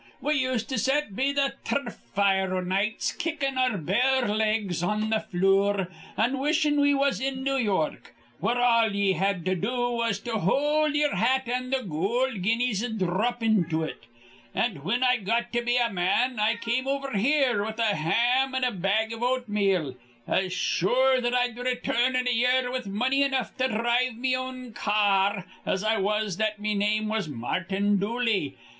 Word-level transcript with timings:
We 0.19 0.33
used 0.33 0.67
to 0.69 0.79
set 0.79 1.15
be 1.15 1.31
th' 1.31 1.53
tur 1.63 1.81
rf 1.83 1.93
fire 1.93 2.55
o' 2.55 2.59
nights, 2.61 3.11
kickin' 3.11 3.55
our 3.55 3.77
bare 3.77 4.27
legs 4.27 4.81
on 4.81 5.11
th' 5.11 5.29
flure 5.29 5.89
an' 6.17 6.39
wishin' 6.39 6.81
we 6.81 6.95
was 6.95 7.19
in 7.21 7.43
New 7.43 7.57
York, 7.57 8.15
where 8.39 8.57
all 8.59 8.95
ye 8.95 9.11
had 9.11 9.45
to 9.45 9.53
do 9.53 9.91
was 9.91 10.19
to 10.21 10.39
hold 10.39 10.95
ye'er 10.95 11.13
hat 11.15 11.47
an' 11.47 11.69
th' 11.69 11.87
goold 11.87 12.41
guineas'd 12.41 12.97
dhrop 12.97 13.43
into 13.43 13.83
it. 13.83 14.07
An' 14.55 14.77
whin 14.77 15.03
I 15.03 15.17
got 15.17 15.53
to 15.53 15.61
be 15.61 15.77
a 15.77 15.93
man, 15.93 16.39
I 16.39 16.55
come 16.55 16.87
over 16.87 17.15
here 17.15 17.63
with 17.63 17.77
a 17.77 17.93
ham 17.93 18.55
and 18.55 18.65
a 18.65 18.71
bag 18.71 19.11
iv 19.11 19.21
oatmeal, 19.21 19.95
as 20.27 20.51
sure 20.51 21.21
that 21.21 21.35
I'd 21.35 21.59
return 21.59 22.15
in 22.15 22.27
a 22.27 22.31
year 22.33 22.71
with 22.71 22.87
money 22.87 23.21
enough 23.21 23.55
to 23.57 23.67
dhrive 23.67 24.15
me 24.17 24.35
own 24.35 24.73
ca 24.73 24.89
ar 25.35 25.45
as 25.63 25.83
I 25.83 25.97
was 25.97 26.37
that 26.37 26.59
me 26.59 26.73
name 26.73 27.07
was 27.07 27.27
Martin 27.29 27.97
Dooley. 27.99 28.55